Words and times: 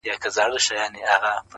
لکه 0.07 0.29
د 0.35 0.37
محشر 0.51 0.83
مېدان 0.93 1.39